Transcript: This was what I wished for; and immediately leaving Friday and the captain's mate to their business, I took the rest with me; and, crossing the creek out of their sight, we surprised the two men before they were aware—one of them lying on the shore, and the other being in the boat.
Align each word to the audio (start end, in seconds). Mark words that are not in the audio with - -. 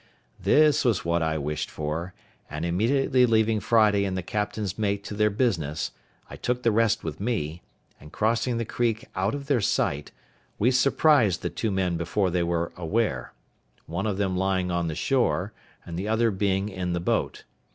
This 0.39 0.83
was 0.83 1.05
what 1.05 1.21
I 1.21 1.37
wished 1.37 1.69
for; 1.69 2.15
and 2.49 2.65
immediately 2.65 3.27
leaving 3.27 3.59
Friday 3.59 4.03
and 4.03 4.17
the 4.17 4.23
captain's 4.23 4.75
mate 4.75 5.03
to 5.03 5.13
their 5.13 5.29
business, 5.29 5.91
I 6.27 6.37
took 6.37 6.63
the 6.63 6.71
rest 6.71 7.03
with 7.03 7.19
me; 7.19 7.61
and, 7.99 8.11
crossing 8.11 8.57
the 8.57 8.65
creek 8.65 9.05
out 9.15 9.35
of 9.35 9.45
their 9.45 9.61
sight, 9.61 10.11
we 10.57 10.71
surprised 10.71 11.43
the 11.43 11.51
two 11.51 11.69
men 11.69 11.97
before 11.97 12.31
they 12.31 12.41
were 12.41 12.71
aware—one 12.75 14.07
of 14.07 14.17
them 14.17 14.35
lying 14.35 14.71
on 14.71 14.87
the 14.87 14.95
shore, 14.95 15.53
and 15.85 15.99
the 15.99 16.07
other 16.07 16.31
being 16.31 16.67
in 16.67 16.93
the 16.93 16.99
boat. 16.99 17.43